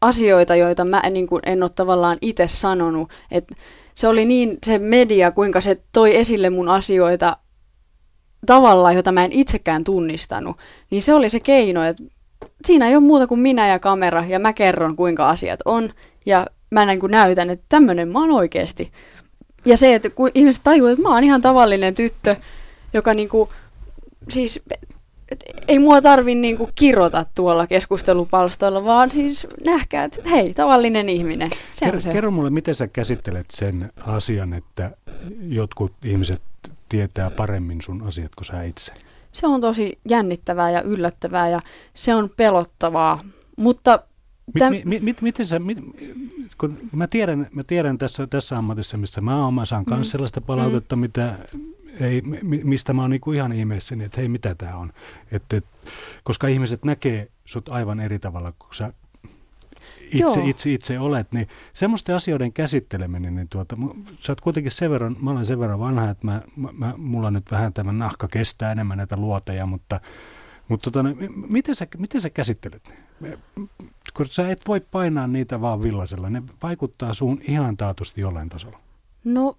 asioita, 0.00 0.56
joita 0.56 0.84
mä 0.84 1.00
en, 1.00 1.12
niin 1.12 1.26
kuin, 1.26 1.42
en 1.46 1.62
ole 1.62 1.70
tavallaan 1.74 2.18
itse 2.20 2.46
sanonut. 2.46 3.10
Et 3.30 3.52
se 3.94 4.08
oli 4.08 4.24
niin 4.24 4.58
se 4.66 4.78
media, 4.78 5.32
kuinka 5.32 5.60
se 5.60 5.80
toi 5.92 6.16
esille 6.16 6.50
mun 6.50 6.68
asioita 6.68 7.36
tavalla, 8.46 8.92
jota 8.92 9.12
mä 9.12 9.24
en 9.24 9.32
itsekään 9.32 9.84
tunnistanut, 9.84 10.56
niin 10.90 11.02
se 11.02 11.14
oli 11.14 11.30
se 11.30 11.40
keino, 11.40 11.84
että 11.84 12.02
siinä 12.64 12.88
ei 12.88 12.96
ole 12.96 13.04
muuta 13.04 13.26
kuin 13.26 13.40
minä 13.40 13.68
ja 13.68 13.78
kamera, 13.78 14.24
ja 14.28 14.38
mä 14.38 14.52
kerron, 14.52 14.96
kuinka 14.96 15.28
asiat 15.28 15.60
on, 15.64 15.92
ja 16.26 16.46
mä 16.70 16.86
näin 16.86 17.00
kuin 17.00 17.12
näytän, 17.12 17.50
että 17.50 17.66
tämmöinen 17.68 18.08
mä 18.08 18.20
oon 18.20 18.30
oikeasti. 18.30 18.92
Ja 19.64 19.76
se, 19.76 19.94
että 19.94 20.10
kun 20.10 20.30
ihmiset 20.34 20.64
tajuavat, 20.64 20.92
että 20.92 21.08
mä 21.08 21.14
oon 21.14 21.24
ihan 21.24 21.40
tavallinen 21.40 21.94
tyttö, 21.94 22.36
joka 22.94 23.14
niinku, 23.14 23.48
siis 24.30 24.60
et 25.30 25.44
ei 25.68 25.78
mua 25.78 26.00
tarvi 26.00 26.34
niinku 26.34 26.70
kirota 26.74 27.26
tuolla 27.34 27.66
keskustelupalstoilla, 27.66 28.84
vaan 28.84 29.10
siis 29.10 29.46
nähkää, 29.64 30.04
että 30.04 30.28
hei, 30.30 30.54
tavallinen 30.54 31.08
ihminen. 31.08 31.50
Se 31.72 31.84
kerro, 31.84 32.00
se. 32.00 32.10
kerro 32.10 32.30
mulle, 32.30 32.50
miten 32.50 32.74
sä 32.74 32.88
käsittelet 32.88 33.46
sen 33.50 33.92
asian, 34.06 34.52
että 34.52 34.90
jotkut 35.48 35.92
ihmiset 36.04 36.42
tietää 36.88 37.30
paremmin 37.30 37.82
sun 37.82 38.02
asiat 38.02 38.34
kuin 38.34 38.46
sä 38.46 38.62
itse? 38.62 38.92
Se 39.32 39.46
on 39.46 39.60
tosi 39.60 39.98
jännittävää 40.08 40.70
ja 40.70 40.82
yllättävää 40.82 41.48
ja 41.48 41.60
se 41.94 42.14
on 42.14 42.30
pelottavaa, 42.36 43.20
mutta... 43.56 44.02
Täm... 44.58 44.72
Mi, 44.72 44.82
mi, 44.84 45.00
mi, 45.00 45.14
miten 45.20 45.46
sä, 45.46 45.58
mi, 45.58 45.76
kun 46.58 46.78
mä 46.92 47.06
tiedän, 47.06 47.46
mä 47.52 47.64
tiedän 47.64 47.98
tässä, 47.98 48.26
tässä 48.26 48.56
ammatissa, 48.56 48.96
missä 48.96 49.20
mä 49.20 49.44
oon, 49.44 49.54
mä 49.54 49.64
saan 49.64 49.84
myös 49.90 50.06
mm. 50.06 50.10
sellaista 50.10 50.40
palautetta, 50.40 50.96
mm. 50.96 51.00
mitä 51.00 51.34
ei, 52.00 52.22
mistä 52.64 52.92
mä 52.92 53.02
oon 53.02 53.10
niinku 53.10 53.32
ihan 53.32 53.52
ihmeessäni, 53.52 54.04
että 54.04 54.20
hei, 54.20 54.28
mitä 54.28 54.54
tämä 54.54 54.76
on. 54.76 54.92
Et, 55.30 55.52
et, 55.52 55.64
koska 56.22 56.48
ihmiset 56.48 56.84
näkee 56.84 57.28
sut 57.44 57.68
aivan 57.68 58.00
eri 58.00 58.18
tavalla, 58.18 58.52
kun 58.58 58.74
sä 58.74 58.92
itse, 60.12 60.40
itse, 60.44 60.72
itse 60.72 60.98
olet, 60.98 61.32
niin 61.32 61.48
semmoisten 61.74 62.16
asioiden 62.16 62.52
käsitteleminen, 62.52 63.34
niin 63.34 63.48
tuota, 63.48 63.76
sä 64.18 64.32
oot 64.32 64.40
kuitenkin 64.40 64.72
sen 64.72 64.90
verran, 64.90 65.16
mä 65.20 65.30
olen 65.30 65.46
sen 65.46 65.60
verran 65.60 65.80
vanha, 65.80 66.10
että 66.10 66.26
mä, 66.26 66.42
mä, 66.72 66.94
mulla 66.96 67.30
nyt 67.30 67.50
vähän 67.50 67.72
tämä 67.72 67.92
nahka 67.92 68.28
kestää 68.28 68.72
enemmän 68.72 68.98
näitä 68.98 69.16
luoteja, 69.16 69.66
mutta, 69.66 70.00
mutta 70.68 70.90
tota, 70.90 71.02
niin, 71.02 71.32
miten, 71.50 71.74
sä, 71.74 71.86
miten 71.98 72.20
sä 72.20 72.30
käsittelet 72.30 72.82
ne? 73.20 73.38
Kun 74.14 74.26
sä 74.26 74.50
et 74.50 74.62
voi 74.68 74.80
painaa 74.80 75.26
niitä 75.26 75.60
vaan 75.60 75.82
villasella, 75.82 76.30
ne 76.30 76.42
vaikuttaa 76.62 77.14
suun 77.14 77.40
ihan 77.42 77.76
taatusti 77.76 78.20
jollain 78.20 78.48
tasolla. 78.48 78.78
No 79.24 79.56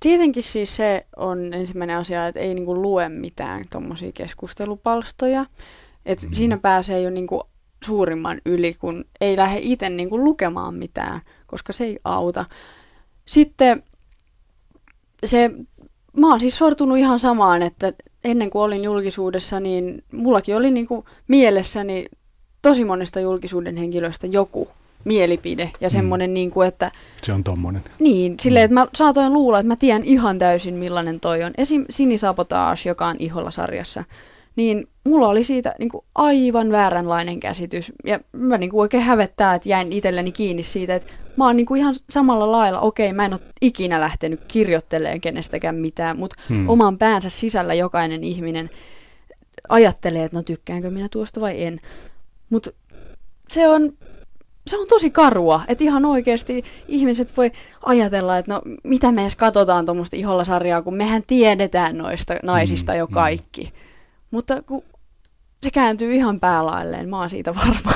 Tietenkin 0.00 0.42
siis 0.42 0.76
se 0.76 1.06
on 1.16 1.54
ensimmäinen 1.54 1.96
asia, 1.96 2.26
että 2.26 2.40
ei 2.40 2.54
niinku 2.54 2.82
lue 2.82 3.08
mitään 3.08 3.64
tuommoisia 3.70 4.12
keskustelupalstoja. 4.12 5.46
Et 6.06 6.22
mm. 6.22 6.32
Siinä 6.32 6.58
pääsee 6.58 7.00
jo 7.00 7.10
niinku 7.10 7.42
suurimman 7.86 8.40
yli, 8.46 8.74
kun 8.74 9.04
ei 9.20 9.36
lähde 9.36 9.58
itse 9.62 9.90
niinku 9.90 10.24
lukemaan 10.24 10.74
mitään, 10.74 11.20
koska 11.46 11.72
se 11.72 11.84
ei 11.84 11.98
auta. 12.04 12.44
Sitten 13.26 13.82
se, 15.26 15.50
mä 16.16 16.30
oon 16.30 16.40
siis 16.40 16.58
sortunut 16.58 16.98
ihan 16.98 17.18
samaan, 17.18 17.62
että 17.62 17.92
ennen 18.24 18.50
kuin 18.50 18.62
olin 18.62 18.84
julkisuudessa, 18.84 19.60
niin 19.60 20.04
mullakin 20.12 20.56
oli 20.56 20.70
niinku 20.70 21.04
mielessäni 21.28 22.06
tosi 22.62 22.84
monesta 22.84 23.20
julkisuuden 23.20 23.76
henkilöstä 23.76 24.26
joku 24.26 24.68
mielipide 25.04 25.70
ja 25.80 25.90
semmoinen, 25.90 26.30
mm. 26.30 26.34
niin 26.34 26.50
kuin, 26.50 26.68
että... 26.68 26.90
Se 27.22 27.32
on 27.32 27.44
tommonen. 27.44 27.82
Niin, 27.98 28.34
silleen, 28.40 28.64
että 28.64 28.74
mä 28.74 28.86
saatoin 28.94 29.32
luulla, 29.32 29.58
että 29.58 29.68
mä 29.68 29.76
tiedän 29.76 30.04
ihan 30.04 30.38
täysin 30.38 30.74
millainen 30.74 31.20
toi 31.20 31.42
on. 31.42 31.52
Esim. 31.58 31.84
Sinisabotage, 31.90 32.88
joka 32.88 33.06
on 33.06 33.16
Iholla-sarjassa, 33.18 34.04
niin 34.56 34.88
mulla 35.04 35.28
oli 35.28 35.44
siitä 35.44 35.74
niin 35.78 35.88
kuin 35.88 36.04
aivan 36.14 36.70
vääränlainen 36.70 37.40
käsitys. 37.40 37.92
Ja 38.04 38.20
mä 38.32 38.58
niin 38.58 38.70
kuin 38.70 38.80
oikein 38.80 39.02
hävettää, 39.02 39.54
että 39.54 39.68
jäin 39.68 39.92
itselleni 39.92 40.32
kiinni 40.32 40.62
siitä, 40.62 40.94
että 40.94 41.12
mä 41.36 41.46
oon 41.46 41.56
niin 41.56 41.66
kuin 41.66 41.78
ihan 41.80 41.94
samalla 42.10 42.52
lailla, 42.52 42.80
okei, 42.80 43.12
mä 43.12 43.24
en 43.24 43.32
ole 43.32 43.40
ikinä 43.62 44.00
lähtenyt 44.00 44.40
kirjoittelemaan 44.48 45.20
kenestäkään 45.20 45.74
mitään, 45.74 46.18
mutta 46.18 46.36
hmm. 46.48 46.68
oman 46.68 46.98
päänsä 46.98 47.30
sisällä 47.30 47.74
jokainen 47.74 48.24
ihminen 48.24 48.70
ajattelee, 49.68 50.24
että 50.24 50.38
no 50.38 50.42
tykkäänkö 50.42 50.90
minä 50.90 51.08
tuosta 51.10 51.40
vai 51.40 51.62
en. 51.62 51.80
Mutta 52.50 52.70
se 53.48 53.68
on 53.68 53.92
se 54.66 54.78
on 54.78 54.86
tosi 54.88 55.10
karua, 55.10 55.60
että 55.68 55.84
ihan 55.84 56.04
oikeasti 56.04 56.64
ihmiset 56.88 57.36
voi 57.36 57.52
ajatella, 57.86 58.38
että 58.38 58.54
no 58.54 58.62
mitä 58.84 59.12
me 59.12 59.22
edes 59.22 59.36
katsotaan 59.36 59.86
tuommoista 59.86 60.16
iholla-sarjaa, 60.16 60.82
kun 60.82 60.96
mehän 60.96 61.22
tiedetään 61.26 61.98
noista 61.98 62.34
naisista 62.42 62.92
mm, 62.92 62.98
jo 62.98 63.06
mm. 63.06 63.12
kaikki. 63.12 63.62
Mm. 63.62 63.85
Mutta 64.30 64.62
kun 64.62 64.82
se 65.62 65.70
kääntyy 65.70 66.14
ihan 66.14 66.40
päälailleen, 66.40 67.08
mä 67.08 67.18
oon 67.18 67.30
siitä 67.30 67.54
varma. 67.54 67.92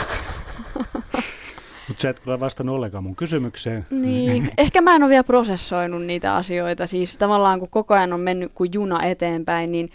Mutta 1.89 2.03
sä 2.03 2.11
et 2.11 2.21
kyllä 2.21 2.41
vastannut 2.41 2.77
ollenkaan 2.77 3.05
mun 3.05 3.17
kysymykseen. 3.17 3.87
Niin, 3.91 4.51
ehkä 4.59 4.81
mä 4.81 4.95
en 4.95 5.03
ole 5.03 5.11
vielä 5.11 5.25
prosessoinut 5.25 6.03
niitä 6.03 6.35
asioita. 6.35 6.87
Siis 6.87 7.19
tavallaan 7.19 7.61
kun 7.61 7.71
koko 7.71 7.95
ajan 7.95 8.13
on 8.13 8.21
mennyt 8.21 8.53
kuin 8.55 8.71
juna 8.75 9.03
eteenpäin, 9.03 9.73
niin 9.73 9.89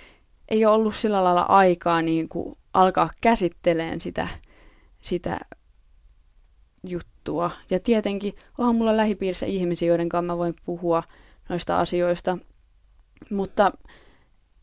ei 0.49 0.65
ole 0.65 0.75
ollut 0.75 0.95
sillä 0.95 1.23
lailla 1.23 1.41
aikaa 1.41 2.01
niin 2.01 2.29
kuin 2.29 2.57
alkaa 2.73 3.09
käsitteleen 3.21 4.01
sitä, 4.01 4.27
sitä 5.01 5.39
juttua. 6.83 7.51
Ja 7.69 7.79
tietenkin 7.79 8.33
onhan 8.57 8.75
mulla 8.75 8.97
lähipiirissä 8.97 9.45
ihmisiä, 9.45 9.87
joiden 9.87 10.09
kanssa 10.09 10.27
mä 10.27 10.37
voin 10.37 10.53
puhua 10.65 11.03
noista 11.49 11.79
asioista. 11.79 12.37
Mutta 13.31 13.71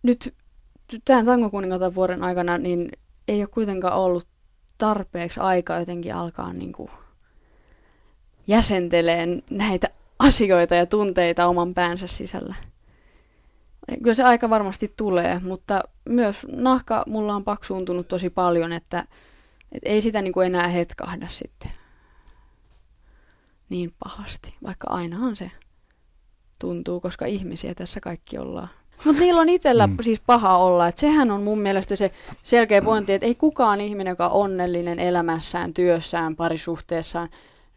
nyt 0.03 0.35
tämän 1.05 1.27
tangokuningatar 1.27 1.95
vuoden 1.95 2.25
aikana 2.25 2.59
niin 2.59 2.93
ei 3.29 3.41
ole 3.41 3.49
kuitenkaan 3.49 3.97
ollut 3.97 4.27
tarpeeksi 4.79 5.41
aikaa 5.41 5.79
jotenkin 5.79 6.15
alkaa 6.15 6.53
niin 6.53 6.73
kuin 6.73 6.91
jäsenteleen 8.47 9.43
näitä 9.51 9.89
asioita 10.19 10.75
ja 10.75 10.87
tunteita 10.87 11.47
oman 11.47 11.75
päänsä 11.75 12.07
sisällä. 12.07 12.55
Kyllä 14.03 14.15
se 14.15 14.25
aika 14.25 14.51
varmasti 14.51 14.93
tulee, 14.97 15.41
mutta 15.45 15.81
myös 16.09 16.47
nahka 16.53 17.05
mulla 17.07 17.35
on 17.35 17.45
paksuuntunut 17.45 18.09
tosi 18.09 18.31
paljon, 18.31 18.73
että, 18.73 19.05
että 19.73 19.89
ei 19.91 20.01
sitä 20.01 20.23
niin 20.23 20.33
kuin 20.33 20.47
enää 20.47 20.69
hetkahda 20.69 21.29
sitten 21.29 21.71
niin 23.69 23.95
pahasti, 23.99 24.55
vaikka 24.63 24.89
ainahan 24.91 25.37
se 25.37 25.51
tuntuu, 26.59 27.01
koska 27.01 27.27
ihmisiä 27.27 27.75
tässä 27.75 28.01
kaikki 28.01 28.39
ollaan. 28.39 28.69
Mutta 29.05 29.21
niillä 29.21 29.41
on 29.41 29.49
itsellä 29.49 29.87
mm. 29.87 29.97
siis 30.01 30.21
paha 30.27 30.59
olla, 30.59 30.89
että 30.89 31.01
sehän 31.01 31.31
on 31.31 31.43
mun 31.43 31.59
mielestä 31.59 31.97
se 31.97 32.11
selkeä 32.43 32.83
pointti, 32.83 33.13
että 33.13 33.27
ei 33.27 33.35
kukaan 33.35 33.81
ihminen, 33.81 34.11
joka 34.11 34.29
on 34.29 34.43
onnellinen 34.43 34.99
elämässään, 34.99 35.75
työssään, 35.75 36.37
parisuhteessaan, 36.37 37.29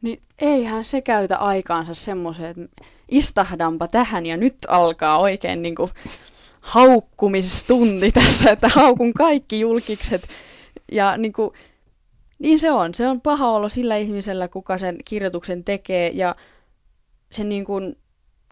niin 0.02 0.22
eihän 0.40 0.84
se 0.84 1.02
käytä 1.02 1.38
aikaansa 1.38 1.94
semmoiseen, 1.94 2.50
että 2.50 2.86
istahdanpa 3.10 3.88
tähän 3.88 4.26
ja 4.26 4.38
nyt 4.38 4.56
alkaa 4.68 5.18
oikein 5.18 5.62
niin 5.62 5.76
kuin 5.76 5.90
haukkumistunti 6.62 8.12
tässä, 8.12 8.52
että 8.52 8.68
haukun 8.68 9.14
kaikki 9.14 9.60
julkikset 9.60 10.28
ja 10.92 11.18
niin 11.18 11.34
kuin, 11.34 11.52
niin 12.40 12.60
se 12.60 12.72
on. 12.72 12.94
Se 12.94 13.08
on 13.08 13.22
paha 13.22 13.52
olla 13.52 13.70
sillä 13.70 13.98
ihmisellä, 13.98 14.48
kuka 14.48 14.78
sen 14.78 14.98
kirjoituksen 15.06 15.64
tekee 15.64 16.12
ja 16.14 16.36
sen 17.32 17.50
niin 17.50 17.66
kuin, 17.66 17.98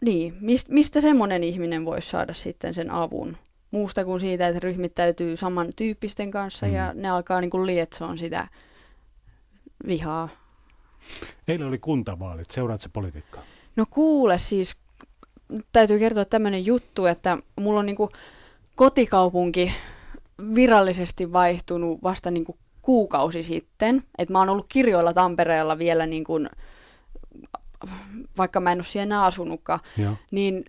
niin, 0.04 0.34
mist, 0.40 0.68
mistä 0.68 1.00
semmoinen 1.00 1.44
ihminen 1.44 1.84
voisi 1.84 2.08
saada 2.08 2.34
sitten 2.34 2.74
sen 2.74 2.90
avun? 2.90 3.36
Muusta 3.70 4.04
kuin 4.04 4.20
siitä, 4.20 4.48
että 4.48 4.60
ryhmittäytyy 4.60 5.36
samantyyppisten 5.36 6.30
kanssa 6.30 6.66
mm. 6.66 6.72
ja 6.72 6.92
ne 6.94 7.08
alkaa 7.10 7.40
niin 7.40 7.50
kuin 7.50 7.66
lietsoon 7.66 8.18
sitä 8.18 8.48
vihaa. 9.86 10.28
Eilen 11.48 11.68
oli 11.68 11.78
kuntavaalit. 11.78 12.50
Seuraatko 12.50 12.88
politiikkaa? 12.92 13.42
No 13.76 13.84
kuule 13.90 14.38
siis, 14.38 14.76
täytyy 15.72 15.98
kertoa 15.98 16.24
tämmöinen 16.24 16.66
juttu, 16.66 17.06
että 17.06 17.38
mulla 17.60 17.80
on 17.80 17.86
niin 17.86 17.96
kuin 17.96 18.10
kotikaupunki 18.74 19.72
virallisesti 20.54 21.32
vaihtunut 21.32 22.02
vasta 22.02 22.30
niin 22.30 22.44
kuin 22.44 22.58
kuukausi 22.82 23.42
sitten. 23.42 24.04
Että 24.18 24.32
mä 24.32 24.38
oon 24.38 24.48
ollut 24.48 24.66
kirjoilla 24.68 25.12
Tampereella 25.12 25.78
vielä 25.78 26.06
niin 26.06 26.24
kuin, 26.24 26.50
vaikka 28.38 28.60
mä 28.60 28.72
en 28.72 28.78
ole 28.78 28.84
siellä 28.84 29.24
asunutkaan, 29.24 29.80
Joo. 29.96 30.16
niin 30.30 30.64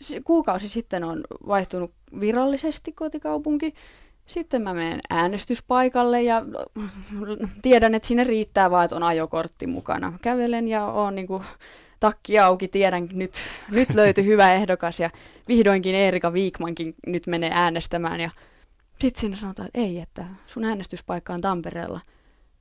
se, 0.00 0.20
kuukausi 0.20 0.68
sitten 0.68 1.04
on 1.04 1.24
vaihtunut 1.46 1.94
virallisesti 2.20 2.92
kotikaupunki. 2.92 3.74
Sitten 4.26 4.62
mä 4.62 4.74
menen 4.74 5.00
äänestyspaikalle 5.10 6.22
ja 6.22 6.42
tiedän, 7.62 7.94
että 7.94 8.08
sinne 8.08 8.24
riittää 8.24 8.70
vaan, 8.70 8.84
että 8.84 8.96
on 8.96 9.02
ajokortti 9.02 9.66
mukana. 9.66 10.18
Kävelen 10.22 10.68
ja 10.68 10.86
on 10.86 11.14
niin 11.14 11.26
kuin 11.26 11.42
takki 12.00 12.38
auki, 12.38 12.68
tiedän, 12.68 13.08
nyt, 13.12 13.40
nyt 13.70 13.94
löytyi 13.94 14.24
hyvä 14.24 14.52
ehdokas 14.52 15.00
ja 15.00 15.10
vihdoinkin 15.48 15.94
Erika 15.94 16.32
Viikmankin 16.32 16.94
nyt 17.06 17.26
menee 17.26 17.50
äänestämään 17.52 18.20
ja 18.20 18.30
sitten 19.00 19.20
siinä 19.20 19.36
sanotaan, 19.36 19.66
että 19.66 19.80
ei, 19.80 19.98
että 19.98 20.24
sun 20.46 20.64
äänestyspaikka 20.64 21.34
on 21.34 21.40
Tampereella. 21.40 22.00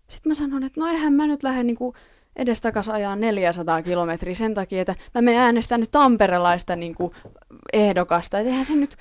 Sitten 0.08 0.30
mä 0.30 0.34
sanon, 0.34 0.64
että 0.64 0.80
no 0.80 0.88
eihän 0.88 1.14
mä 1.14 1.28
nyt 1.28 1.44
lähde 1.44 1.64
niinku 1.64 1.94
edestakas 2.38 2.90
ajaa 2.90 3.16
400 3.16 3.82
kilometriä 3.82 4.36
sen 4.36 4.54
takia, 4.54 4.82
että 4.82 4.96
mä 5.16 5.22
menen 5.22 5.42
äänestämään 5.42 5.80
nyt 5.80 5.92
tamperelaista 5.92 6.76
niinku 6.76 7.14
ehdokasta. 7.74 8.40
Että 8.40 8.50
eihän 8.50 8.66
se 8.66 8.76
nyt, 8.76 8.96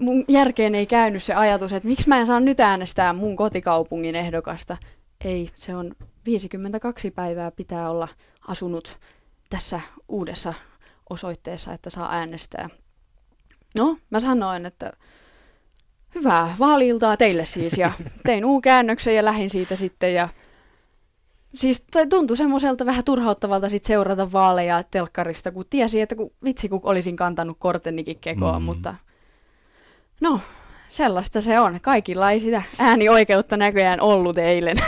mun 0.00 0.24
järkeen 0.28 0.74
ei 0.74 0.86
käynyt 0.86 1.22
se 1.22 1.34
ajatus, 1.34 1.72
että 1.72 1.88
miksi 1.88 2.08
mä 2.08 2.18
en 2.18 2.26
saa 2.26 2.40
nyt 2.40 2.60
äänestää 2.60 3.12
mun 3.12 3.36
kotikaupungin 3.36 4.14
ehdokasta. 4.14 4.76
Ei, 5.24 5.50
se 5.54 5.74
on 5.74 5.92
52 6.26 7.10
päivää 7.10 7.50
pitää 7.50 7.90
olla 7.90 8.08
asunut 8.48 8.98
tässä 9.50 9.80
uudessa 10.08 10.54
osoitteessa, 11.10 11.72
että 11.72 11.90
saa 11.90 12.12
äänestää. 12.12 12.68
No, 13.78 13.96
mä 14.10 14.20
sanoin, 14.20 14.66
että 14.66 14.92
hyvää 16.14 16.56
vaaliltaa 16.58 17.16
teille 17.16 17.44
siis 17.44 17.78
ja 17.78 17.92
tein 18.26 18.44
U-käännöksen 18.44 19.14
ja 19.14 19.24
lähin 19.24 19.50
siitä 19.50 19.76
sitten 19.76 20.14
ja 20.14 20.28
siis 21.54 21.86
tuntui 22.08 22.36
semmoiselta 22.36 22.86
vähän 22.86 23.04
turhauttavalta 23.04 23.68
sit 23.68 23.84
seurata 23.84 24.32
vaaleja 24.32 24.82
telkkarista, 24.82 25.52
kun 25.52 25.64
tiesi, 25.70 26.00
että 26.00 26.14
kun, 26.14 26.30
vitsi 26.44 26.68
kun 26.68 26.80
olisin 26.82 27.16
kantanut 27.16 27.56
kortenikin 27.60 28.18
kekoon, 28.18 28.62
mm. 28.62 28.66
mutta 28.66 28.94
no, 30.20 30.40
sellaista 30.88 31.40
se 31.40 31.60
on. 31.60 31.80
Kaikilla 31.80 32.30
ei 32.30 32.40
sitä 32.40 32.62
äänioikeutta 32.78 33.56
näköjään 33.56 34.00
ollut 34.00 34.38
eilen. 34.38 34.76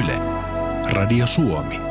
Yle, 0.00 0.18
Radio 0.92 1.26
Suomi. 1.26 1.85